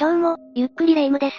[0.00, 1.36] どうも、ゆっくりレ夢ムです。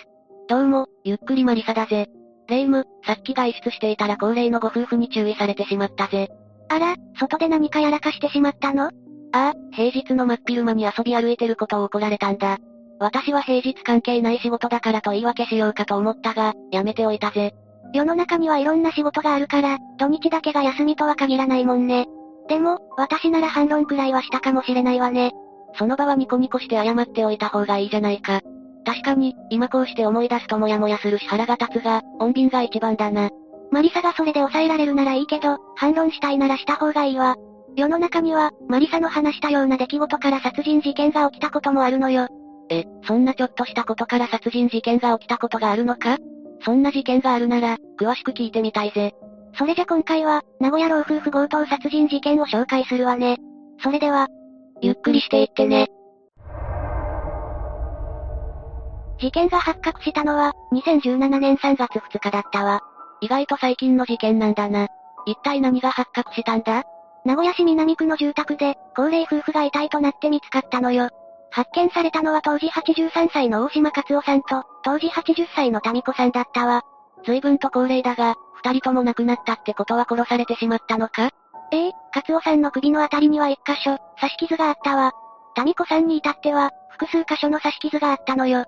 [0.48, 2.12] どうも、ゆっくりマリサだぜ。
[2.48, 6.30] レ夢ム、さっき外出していたら高齢のご夫婦に注意されてしまったぜ。
[6.70, 8.84] あら、外で何かやらかしてしまったの？
[8.84, 8.90] あ
[9.32, 12.60] あ、平日の真っ昼間に遊び歩いてることを怒られたんだ。
[13.00, 17.56] 私は平日関係ない仕事だからと言い訳しようかと思ったが、やめておいたぜ。
[17.96, 22.06] 世の中にはいろんな仕事があるから、土日だけが休みとは限らないもんね。
[22.48, 25.32] でも、私なら反論くらいはしたかもしれないわね。
[25.80, 28.42] その場はニコニコして謝っておいた方がいいじゃないか。
[28.86, 33.30] 確かに、今こうして思い出すとモヤモヤするし腹が立つが、穏便が一番だな。
[33.72, 37.36] マリサがそれで抑えられるならいいけど、反論したいならした方がいいわ。
[37.78, 42.28] 世の中には、マリサの話したような出来事から殺人事件が起きたこともあるのよ。
[42.70, 46.18] え、そんなちょっとしたことから殺人事件が起きたことがあるのか？
[46.64, 49.14] そんな事件があるなら、詳しく聞いてみたいぜ。
[49.58, 53.38] それじゃ今回は、名古屋老夫婦強盗殺人事件を紹介するわね。
[53.82, 54.28] それでは、
[54.82, 55.88] ゆっくりしていってね。
[59.22, 62.82] 事件が発覚したのは、2017年3月2日だったわ。
[63.22, 64.88] 意外と最近の事件なんだな。
[65.28, 66.84] 一体何が発覚したんだ？
[67.24, 71.10] 名古屋市南区の住宅で、高齢夫婦が遺体となって見つかったのよ。
[71.52, 76.82] 発見されたのは当時83歳の大島克夫さんと、当時80歳の民子さんだったわ。
[77.24, 78.34] 随分と高齢だが、
[78.64, 81.30] 二人とも亡くなったってことは殺されてしまったのか？
[81.72, 85.12] ええ、克夫さんの首のあたりには一箇所、刺し傷があったわ。
[85.64, 88.66] 民子さんに至っては、複数箇所の刺し傷があったのよ。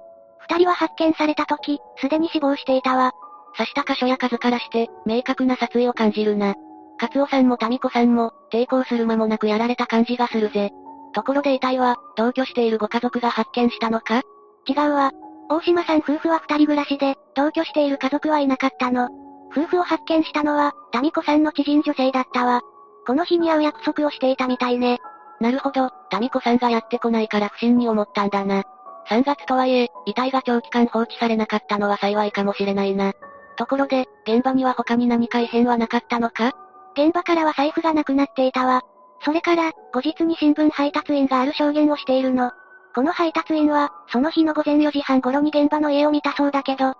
[0.49, 3.11] 二人は発見された時、すでに死亡していたわ。
[3.57, 6.55] 刺した箇所や数からして、明確な殺意を感じるな。
[6.97, 10.71] カツオさんもタミコさんも、抵抗する間もなくやられた感じがするぜ。
[11.13, 14.21] ところで遺体は、同居しているご家族が発見したのか？
[14.67, 15.11] 違うわ。
[15.49, 19.09] 大島さん夫婦は二人暮らしで、同居している家族はいなかったの。
[19.51, 22.61] 夫婦を発見したのは、タミコさんの知人女性だったわ。
[23.05, 24.99] この日に会う約束をしていたみたいね。
[25.39, 28.63] なるほど、タミコさんがやってこないから不審に思ったんだな。
[29.09, 33.13] 3月とはいえ、遺体が長期間放置されなかったのは幸いかもしれないな。
[33.57, 36.53] ところで、現場には他に何か異変はなかったのか？
[36.95, 38.81] 現場からは財布がなくなっていたわ。
[39.25, 42.51] それから、後日に新聞配達員がある証言をしているの。
[42.93, 46.93] この配達員は、その日の午前4時半頃に現場の家を見たそうだけど、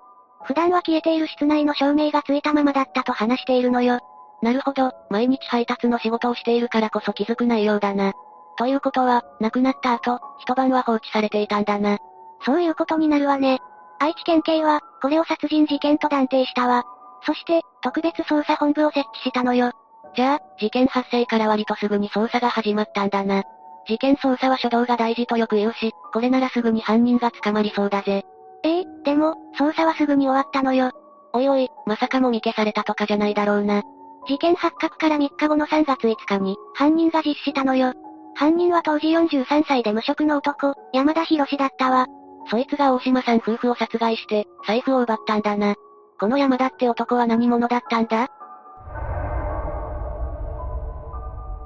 [0.44, 4.00] 普段は消えている室内の照明がついたままだったと話しているのよ。
[4.42, 8.13] なるほど、毎日配達の仕事をしているからこそ気づく内容だな。
[8.58, 11.97] ということは、亡くなった後、一晩は放置されていたんだな。
[12.46, 13.59] そういうことになるわね。
[14.00, 16.84] 愛知県警は、これを殺人事件と断定したわ。
[17.25, 19.72] そして、特別捜査本部を設置したのよ。
[20.16, 23.44] じゃあ、事件発生から割とすぐに捜査が始まったんだな。
[23.88, 28.24] 事件捜査は初動が大事とよく言うし、これならすぐに犯人が捕まりそうだぜ。
[28.63, 30.92] ええでも、捜査はすぐに終わったのよ。
[31.34, 33.81] おいおい、まさかもみ消されたとかじゃないだろうな。
[34.28, 37.94] 事件発覚から3日後の3月5日に、犯人が実施したのよ。
[38.35, 42.07] 犯人は当時43歳で無職の男、山田博だったわ。
[42.49, 45.75] そいつが大島さん夫婦を殺害して、財布を奪ったんだな。
[46.19, 48.27] この山田って男は何者だったんだ？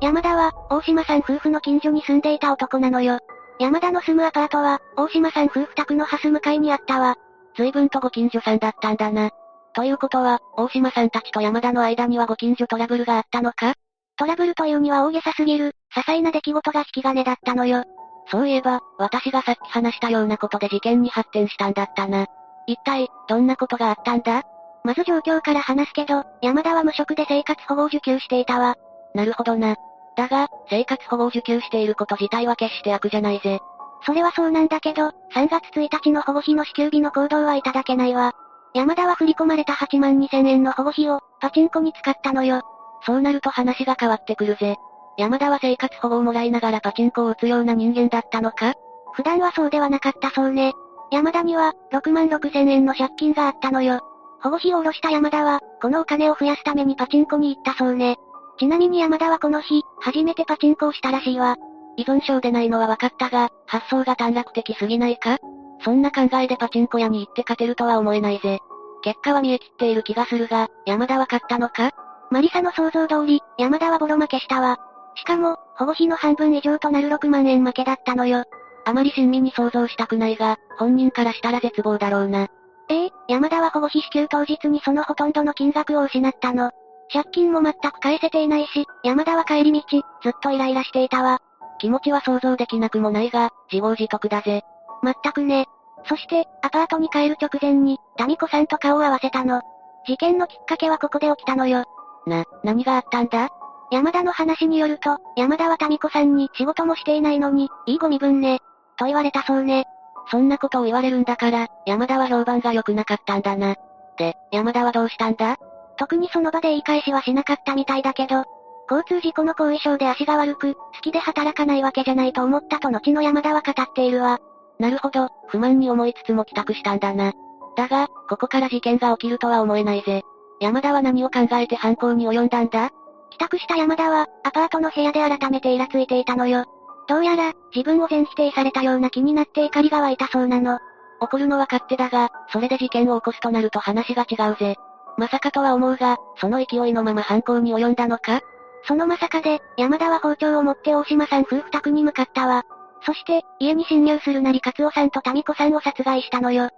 [0.01, 3.19] 山田は、大島さん夫婦の近所に住んでいた男なのよ。
[3.59, 7.15] 山田の住むアパートは、大島さん夫婦宅のハス向かいにあったわ。
[7.55, 9.31] 随分とご近所さんだったんだな。
[9.73, 13.73] ということは、大島さんたちと山田の間にはご近所トラブルがあったのか？
[14.17, 17.83] トラブルというには大げさすぎる、些細な出来事が引き金だったのよ。
[18.29, 22.25] そういえば、私がさっき話したようなことで事件に発展したんだったな。
[22.65, 24.43] 一体、どんなことがあったんだ？
[24.83, 28.75] まず状況から話すけど、山田は無職で生活保護を受給していたわ。
[29.13, 29.75] なるほどな。
[30.15, 33.59] だが、生活保護を受給していること自体は決して悪じゃないぜ。
[34.05, 38.33] それはそうなんだけど、3月1日の保護費の支給日の行動はいただけないわ。
[38.73, 42.61] 山田は振り込まれた8万2千円の保護費を、パチンコに使ったのよ。
[43.05, 44.75] そうなると話が変わってくるぜ。
[45.17, 48.73] 山田は生活保護をもらいながらパチンコを打つような人間だったのか？
[49.13, 50.73] 普段はそうではなかったそうね。
[51.09, 54.01] 山田には、6万6千円の借金があったのよ。
[54.43, 58.17] 保護費を下ろした山田は、このお金を増やすためにパチンコに行ったそうね。
[58.59, 61.55] ちなみに山田はこの日、初めてパチンコをしたらしいわ。
[61.95, 65.39] 依存症でないのは分かったが、発想が短絡的すぎないか？
[65.83, 68.59] そんな考えでパチンコ屋に行って勝てるとは思えないぜ。
[69.01, 71.91] 結果は見え切っている気がするが、山田は勝ったのか？
[72.29, 74.77] マリサの想像通り、山田はボロ負けしたわ。
[75.15, 78.43] しかも、保護費の半分以上となる6万円負けだったのよ。
[78.85, 82.47] あまり親身に想像したくないが、本人からしたら絶望だろうな。
[82.89, 86.71] ええ山田は保護費支給当日にそのほとんどの金額を失ったの。
[87.11, 89.81] 借金も全く返せていないし、山田は帰り道、
[90.21, 91.39] ずっとイライラしていたわ。
[91.79, 94.63] 気持ちは想像できなくもないが、自業自得だぜ。
[95.01, 95.65] まったくね。
[96.05, 99.61] そして、アパートに帰る直前に、タミコさんと顔を合わせたの。
[100.05, 101.83] 事件のきっかけはここで起きたのよ。
[102.27, 103.49] な、何があったんだ？
[103.89, 108.59] 山田の話によると、山田はタミコさんに仕事もしていないのに、いいご身分ね。
[108.97, 109.85] と言われたそうね。
[110.29, 113.75] そんなことを言われるんだから、山田は評判が良くなかったんだな。
[114.17, 115.55] で、山田はどうしたんだ？
[115.97, 118.43] 特にその場で言い返しはしなかったみたいだけど、
[118.91, 124.39] 交通事故の後遺症で足が悪く、好きで働かないわけじゃないと思ったと後の山田は語っているわ。
[124.79, 127.31] なるほど、不満に思いつつも帰宅したんだな。
[127.75, 130.23] だが、ここから事件が起きるとは思えないぜ。
[130.59, 132.89] 山田は何を考えて犯行に及んだんだ？
[133.29, 136.65] 帰宅した山田は、アパートの部屋で改めてイラついていたのよ。
[137.07, 140.79] どうやら、自分を全否定されたような気になって怒りが湧いたそうなの。
[141.19, 144.75] 怒るのは勝手だが、それで事件を起こすとなると話が違うぜ。
[145.17, 148.41] まさかとは思うが、その勢いのまま犯行に及んだのか？
[148.87, 152.63] そのまさかで、山田は包丁を持って大島さん夫婦宅に向かったわ。
[153.05, 156.69] そして、家に侵入するなり勝夫さんと民子さんを殺害したのよ。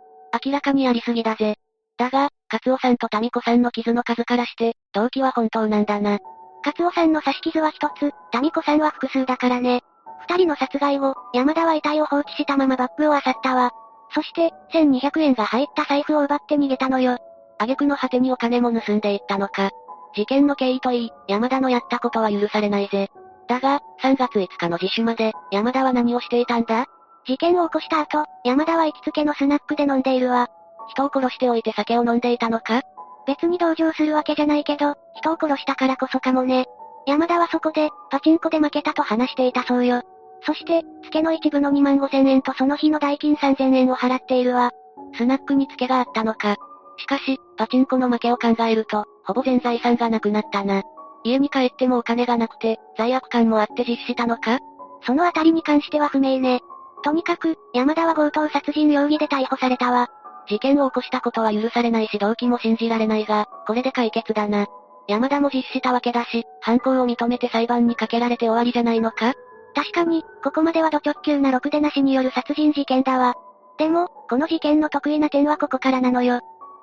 [0.46, 1.56] 明らかにやりすぎだぜ。
[1.98, 6.18] だが、勝夫さんと民子さんの傷の数からして、動機は本当なんだな。
[6.66, 8.12] 勝夫さんの刺し傷は一つ、
[8.42, 9.81] 民子さんは複数だからね。
[10.28, 13.72] 二人の殺害後、山田は遺体を放置したままバッグを漁ったわ。
[14.13, 17.18] そして、1200円が入った財布を奪って逃げたのよ。
[17.60, 19.69] 挙句の果てにお金も盗んでいったのか。
[20.16, 23.12] 事件の経緯といい、山田のやったことは許されないぜ。
[23.48, 26.86] だが、3月5日の自首まで、山田は何をしていたんだ？
[27.25, 30.48] 事件を起こした後、山田は行きつけのスナックで飲んでいるわ。
[30.89, 32.81] 人を殺しておいて酒を飲んでいたのか？
[33.27, 36.65] 別に同情するわけじゃないけど、人を殺したからこそかもね。
[37.06, 40.01] 山田はそこで、パチンコで負けたと話していたそうよ。
[40.45, 44.71] そして、付けの一部の2万5千円とその日の代金3千円を払っているわ。
[45.15, 46.56] スナックに付けがあったのか。
[46.97, 50.83] しかし、パチンコの負けを考えると、ほぼ全財産がなくなったな。
[51.24, 54.59] 家に帰ってもお金がなくて、罪悪感もあって実施したのか？
[55.03, 56.62] そのあたりに関しては不明ね。
[57.03, 60.09] とにかく、山田は強盗殺人容疑で逮捕されたわ。
[60.50, 64.66] 事件を起こしたことは許されないし動機も信じられないが、これで解決だな。
[65.07, 69.34] 山田も実施したわけだし、犯行を認めて裁判にかけられて終わりじゃないのか？
[69.75, 73.36] 確かに、ここまではド直球なろくでなしによる殺人事件だわ。
[73.78, 76.42] でも、この事件の得意な点はここからなのよ。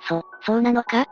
[0.09, 1.07] そ、そうなのか？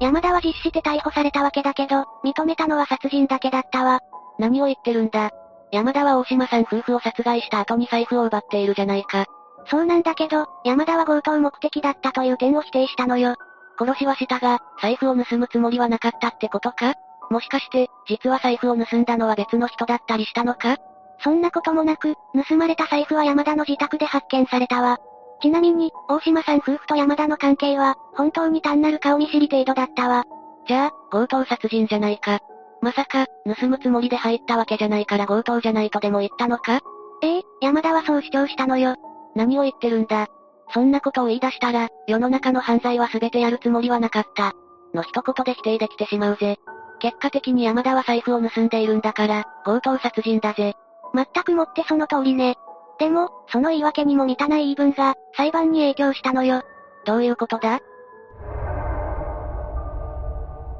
[0.00, 4.00] 山田は実施して逮捕されたわけだけど、認めたのは殺人だけだったわ。
[4.38, 5.30] 何を言ってるんだ？
[5.70, 9.26] 山田は大島さん夫婦を殺害した後に財布を奪っているじゃないか。
[9.70, 13.34] そうなんだけど、山田は強盗目的だったという点を否定したのよ。
[13.78, 16.94] 殺しはしたが、財布を盗むつもりはなかったってことか？
[17.30, 20.78] もしかして、実は財布を盗んだのは別の人だったりしたのか？
[21.22, 22.14] そんなこともなく、
[22.48, 24.98] 盗まれた財布は山田の自宅で発見されたわ。
[25.42, 30.24] ちなみに、大島さん夫婦と山田の関係は、本当に単なる顔見知り程度だったわ。
[30.66, 32.40] じゃあ、強盗殺人じゃないか。
[32.80, 36.80] まさか、盗むつもりで入ったわけじゃないから強盗じゃないとでも言ったのか？
[37.22, 38.94] ええ、山田はそう主張したのよ。
[39.34, 40.28] 何を言ってるんだ？
[40.72, 44.52] そんなことを言い出したら、世の中の犯罪は全てやるつもりはなかった。
[44.94, 46.56] の一言で否定できてしまうぜ。
[47.00, 50.74] 結果的に山田は財布を盗んでいるんだから、強盗殺人だぜ。
[51.14, 52.56] 全くもってその通りね。
[52.98, 56.62] でも、その言い訳にも満たない言い分が、裁判に影響したのよ。
[57.04, 57.80] どういうことだ？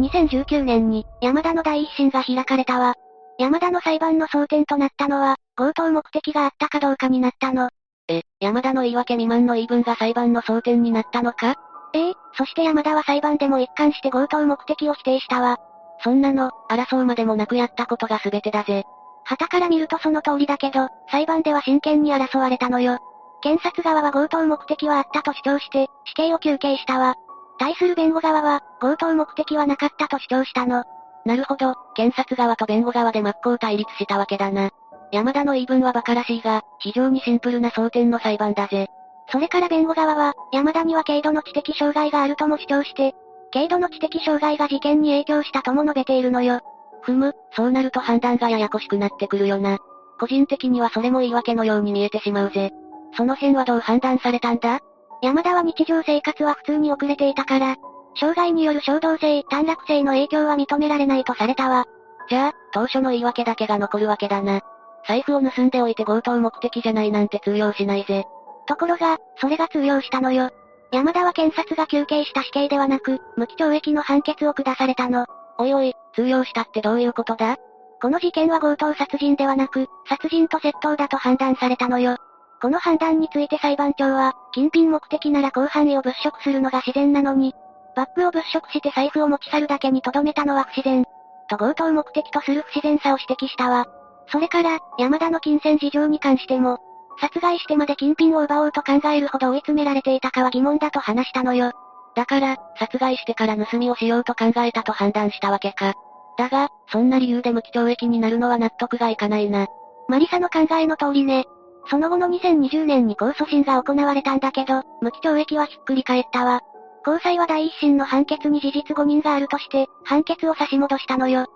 [0.00, 2.94] 2019年に、山田の第一審が開かれたわ。
[3.38, 7.68] 山田の裁判の争点となったのは、強盗目的があったかどうかになったの。
[8.08, 11.54] え、山田の言い訳未満の言い分が裁判の争点になったのか？
[11.94, 15.58] ええ、そして山田は裁判でも一貫して強盗目的を否定したわ。
[16.02, 18.84] そんなの、争うまでもなくやったことが全てだぜ。
[19.24, 22.98] 旗から見るとその通りだけど、裁判では真剣に争われたのよ。
[23.42, 27.14] 検察側は強盗目的はあったと主張して、死刑を求刑したわ。
[27.58, 30.84] 対する弁護側は、強盗目的はなかったと主張したの。
[31.24, 34.70] なるほど、検察側と弁護側で真っ向対立したわけだな。
[35.10, 38.88] 山田の言い分は馬鹿らしいが、非常にシンプルな争点の裁判だぜ。
[39.30, 43.14] それから弁護側は、山田には軽度の知的障害があるとも主張して、
[43.52, 46.60] 軽度の知的障害が事件に影響したとも述べているのよ。
[47.02, 49.78] ふむ、そうなると判断がややこしくなってくるよな。
[50.20, 52.72] 個人的にはそれも言い訳のように見えてしまうぜ。
[53.16, 54.80] その辺はどう判断されたんだ？
[55.22, 57.76] 山田は日常生活は普通に遅れていたから、
[58.18, 61.86] 障害による衝動性、短絡性の影響は認められないとされたわ。
[62.28, 64.60] じゃあ、当初の言い訳だけが残るわけだな。
[65.06, 68.24] 財布を盗んでおいて強盗目的じゃないなんて通用しないぜ。
[68.66, 70.50] ところが、それが通用したのよ。
[70.92, 75.26] 山田は検察が求刑した死刑ではなく、無期懲役の判決を下されたの。
[75.58, 77.56] おいおい、通用したってどういうことだ？
[78.00, 82.16] この事件は強盗殺人ではなく、殺人と窃盗だと判断されたのよ。
[82.60, 87.54] この判断について裁判長は、金品目的なら広範囲を物色するのが自然なのに、
[87.94, 91.04] バッグを物色して財布を持ち去るだけに留めたのは不自然。
[91.48, 93.86] と強盗目的とする不自然さを指摘したわ。
[94.26, 96.78] それから、山田の金銭事情に関しても、
[97.20, 101.72] 殺害してまで金品を奪おうと考えるほど追い詰められていたかは疑問だと話したのよ。
[102.14, 105.94] だから、殺害してから盗みをしようと考えたと判断したわけか。
[106.36, 109.66] だが、そんな理由で無期懲役になるのは納得がいかないな。
[110.08, 111.46] マリサの考えの通りね。
[111.86, 116.60] その後の2020年に控訴審が行われたんだけど、無期懲役はひっくり返ったわ。
[117.04, 121.46] 高裁は第一審の判決に事実誤認があるとして、判決を差し戻したのよ。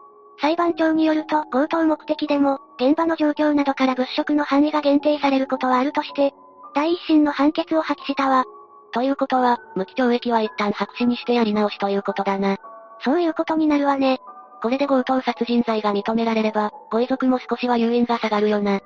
[0.41, 6.33] 裁判長によると、強盗目的でも、現場の状況などから物色の範囲が限定されることはあるとして、
[6.75, 8.45] 第一審の判決を破棄したわ。
[8.93, 12.57] ということは、無期懲役は一旦白紙にしてやり直しということだな。
[13.05, 14.21] そういうことになるわね。
[14.63, 18.81] これで強盗殺人罪が認められれば、ご遺族も少しは誘引が下がるよな。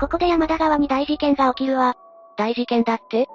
[0.00, 1.94] ここで山田川に大事件が起きるわ。
[2.36, 3.26] 大事件だって？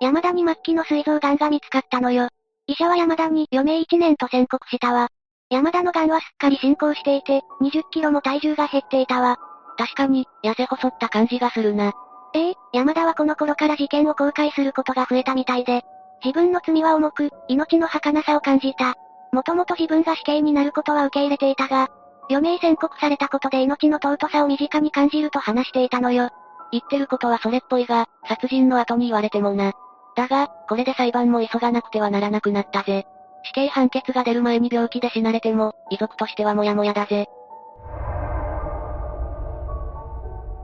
[0.00, 2.28] 山田に末期の膵臓癌が見つかったのよ。
[2.66, 5.08] 医者は山田に余命1年と宣告したわ。
[5.48, 9.38] 山田の癌はすっかり進行していて、20キロも体重が減っていたわ。
[9.76, 11.92] 確かに、痩せ細った感じがするな。
[12.34, 15.82] ええ山田はこの頃から事件を公開することが増えたみたいで、
[16.24, 18.94] 自分の罪は重く、命の儚さを感じた。
[19.32, 21.88] もともと自分が死刑になることは受け入れていたが、
[22.30, 26.30] 余命宣告されたことで命の尊さを身近に感じると話していたのよ。
[26.70, 29.72] 言ってることはそれっぽいが、殺人の後に言われてもな。
[30.16, 33.04] だが、これで裁判も急がなくてはならなくなったぜ。
[33.42, 37.26] 死刑判決が出る前に病気で死なれても、遺族としてはモヤモヤだぜ。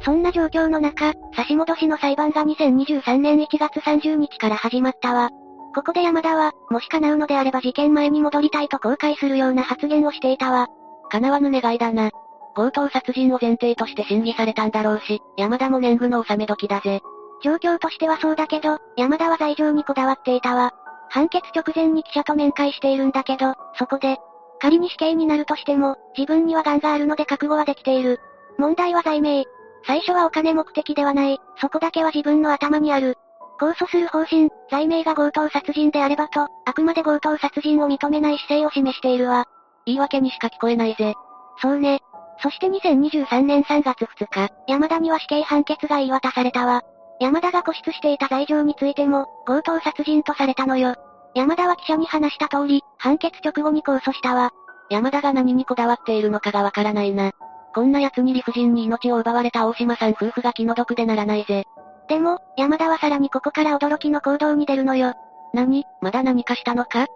[0.03, 5.31] そんな状況の中、差し戻しの裁判が2023年1月30日から始まったわ。
[5.75, 10.69] ここで山田は、もし叶うのであれば事件前に戻りたいと後悔するような発言をしていたわ。
[11.11, 12.11] 叶わぬ願いだな。
[12.55, 17.03] 強盗殺人を前提として審議されたんだろうし、山田も年貢の納め時だぜ。
[17.43, 20.73] 状況としてはそうだけど、山田は罪状にこだわっていたわ。
[21.11, 24.19] 判決直前に記者と面会しているんだけど、そこで、
[24.59, 28.21] 仮に死刑になるとしても、自分には癌があるので覚悟はできている。
[28.59, 29.45] 問題は罪名。
[29.87, 33.17] 最初はお金目的ではない、そこだけは自分の頭にある。
[33.61, 39.47] 控訴する方針、罪名が強盗殺人であればと、あくまで強盗殺人を認めない姿勢を示しているわ。
[39.87, 41.15] 言い訳にしか聞こえないぜ。
[41.63, 42.01] そうね。
[42.43, 46.83] そして2023年3月2日、山田には死刑判決が言い渡されたわ。
[47.19, 50.97] 山田が固執していた罪状についても、強盗殺人とされたのよ。
[51.35, 54.51] 山田は記者に話した通り、判決直後に控訴したわ。
[54.91, 57.33] 山田が何にこだわっているのかがわからないな。
[57.75, 61.65] こんな奴に理不尽に命を奪われた大島さん夫婦が気の毒でならないぜ。
[62.09, 65.15] でも、山田はさらにここから驚きの行動に出るのよ。
[65.55, 65.85] 何？
[66.01, 67.07] まだ何かしたのか？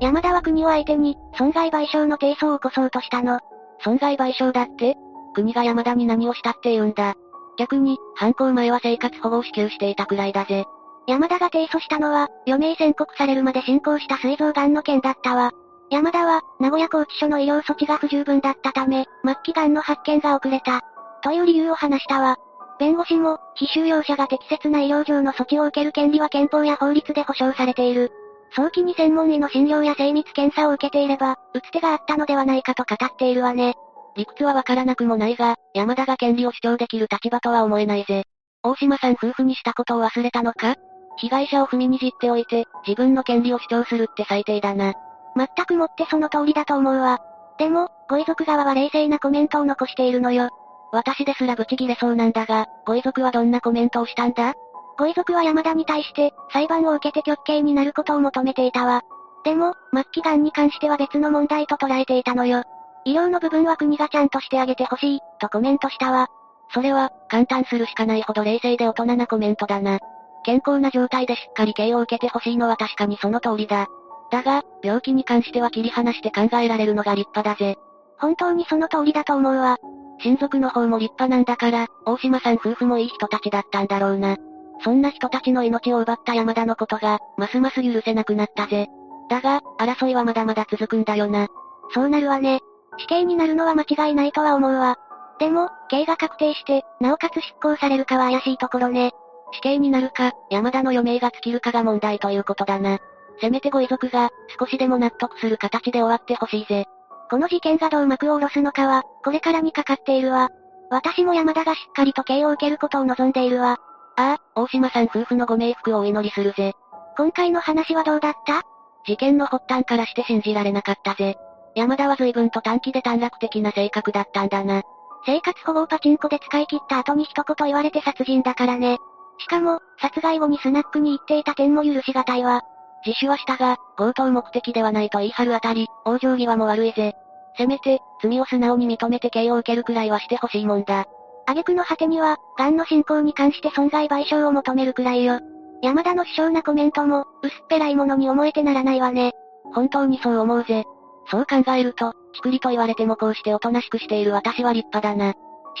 [0.00, 3.38] 山田は国を相手に、損害賠償の提訴を起こそうとしたの。
[3.84, 4.96] 損害賠償だって？
[5.34, 7.14] 国が山田に何をしたって言うんだ。
[7.58, 10.64] 逆に、犯行前は生活保護を支給していたくらいだぜ。
[11.06, 15.52] 山田が提訴したのは、余命宣告されるまで進行した膵臓癌の件だったわ。
[15.90, 20.80] 山田は、名古屋拘置所の医療措置が不十分だったため、末期癌の発見が遅れた。
[21.22, 22.36] という理由を話したわ。
[22.78, 28.10] 弁護士も、非収容者が適切な医療上の措置を受ける権利は憲法や法律で保障されている。
[28.52, 33.74] 早期に専門医の診療や精密検査を受けていれば、打つ手があったのではないかと語っているわね。
[34.16, 38.24] 理屈はわからなくもないが、山田が権利を主張できる立場とは思えないぜ。
[38.62, 40.74] 大島さん夫婦にしたことを忘れたのか？
[41.16, 44.94] 被害者を踏みにじっておいて、自分の権利を主張するって最低だな。
[45.36, 47.20] 全くもってその通りだと思うわ。
[47.58, 50.48] でも、ご遺族側は冷静なコメントを残しているのよ。
[50.92, 54.54] 私ですらブチギレそうなんだが、ご遺族はどんなコメントをしたんだ？
[55.00, 59.00] ご遺族は山田に対して、裁判を受けて極刑になることを求めていたわ。
[59.44, 62.64] でも、末期癌に関しては別の問題と捉えていたのよ。
[63.06, 66.28] 医療の部分は国がちゃんとしてあげてほしい、とコメントしたわ。
[66.74, 70.00] それは、簡単するしかないほど冷静で大人なコメントだな。
[70.44, 73.86] 健康な状態でしっかり刑を受けてほしいのは確かにその通りだ。
[74.30, 77.78] だが、病気に関しては切り離して考えられるのが立派だぜ。
[78.18, 79.78] 本当にその通りだと思うわ。
[80.22, 84.36] 親族の方も立派なんだから、大島さん夫婦もいい人たちだったんだろうな。
[84.82, 88.88] そんな人たちの命を奪った山田のことが、ますます許せなくなったぜ。
[89.28, 91.48] だが、争いはまだまだ続くんだよな。
[91.92, 92.60] そうなるわね。
[92.98, 94.96] 死刑になるのは間違いないとは思うわ。
[95.38, 99.12] でも、刑が確定して、なおかつ執行されるかは怪しいところね。
[99.52, 102.98] 死刑になるか、山田の余命が尽きるかが問題ということだな。
[103.40, 106.86] せめてご遺族が、少しでも納得する形で終わってほしいぜ。
[107.30, 110.48] この事件がどう幕を下ろすのかは、これからにかかっているわ。
[110.90, 113.78] 私も山田がしっかりと刑を受けることを望んでいるわ。
[114.20, 116.74] ああ、大島さん夫婦のご冥福をお祈りするぜ。
[117.16, 118.62] 今回の話はどうだった？
[119.06, 121.36] 事件の発端からして信じられなかったぜ。
[121.74, 124.82] 山田は随分と短期で短絡的な性格だったんだな。
[125.24, 128.98] 生活保護をパチンコで使い切った後に一言言われて殺人だからね。
[129.38, 132.60] しかも、殺害後にスナックに行っていた点も許しがたいわ。
[133.06, 137.14] 自首はしたが、強盗目的ではないと言い張るあたり、往生際も悪いぜ。
[137.56, 141.06] せめて、罪を素直に認めて刑を受けるくらいはしてほしいもんだ。
[141.46, 145.40] 挙句の果てには、癌の進行に関して損害賠償を求めるくらいよ。
[145.82, 149.32] 山田の首相なコメントも、薄っぺらいものに思えてならないわね。
[149.74, 150.84] 本当にそう思うぜ。
[151.30, 155.34] そう考えると、チクリと言われてもこうしておとなしくしている私は立派だな。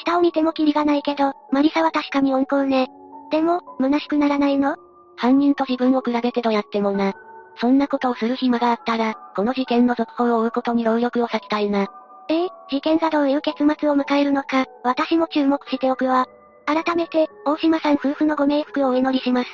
[0.04, 2.88] 下を見てもキリがないけど、マリサは確かに温厚ね。
[3.30, 4.76] でも、虚しくならないの？
[5.16, 7.12] 犯人と自分を比べてどうやってもな。
[7.60, 11.88] そんなことをする暇があったら、この事件の続報を追うことに労力を割きたいな。
[12.30, 16.26] ええ事件がどういう結末を迎えるのか、私も注目しておくわ。
[16.64, 19.50] 改めて、大島さん夫婦のご冥福をお祈りします。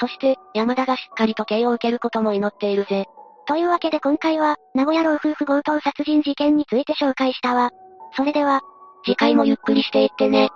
[0.00, 3.06] そして、山田がしっかりと刑を受けることも祈っているぜ。
[3.46, 7.70] というわけで今回は、名古屋老夫婦強盗殺人事件について紹介したわ。
[8.16, 8.60] それでは、
[9.04, 10.50] 次回もゆっくりしていってね。